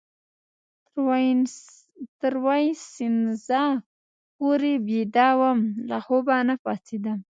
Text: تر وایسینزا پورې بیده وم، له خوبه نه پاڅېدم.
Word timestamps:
تر 2.19 2.33
وایسینزا 2.45 3.65
پورې 4.37 4.73
بیده 4.87 5.27
وم، 5.39 5.59
له 5.89 5.97
خوبه 6.05 6.37
نه 6.49 6.55
پاڅېدم. 6.63 7.19